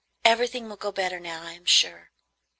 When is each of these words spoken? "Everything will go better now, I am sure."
"Everything 0.25 0.67
will 0.67 0.77
go 0.77 0.91
better 0.91 1.19
now, 1.19 1.43
I 1.43 1.51
am 1.51 1.63
sure." 1.65 2.09